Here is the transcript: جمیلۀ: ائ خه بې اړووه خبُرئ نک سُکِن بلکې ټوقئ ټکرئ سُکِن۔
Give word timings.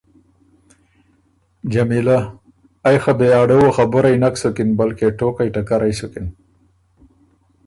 جمیلۀ: 1.73 2.17
ائ 2.87 2.97
خه 3.03 3.13
بې 3.19 3.29
اړووه 3.41 3.71
خبُرئ 3.77 4.15
نک 4.21 4.35
سُکِن 4.41 4.69
بلکې 4.79 5.07
ټوقئ 5.19 5.47
ټکرئ 5.55 5.93
سُکِن۔ 5.99 6.27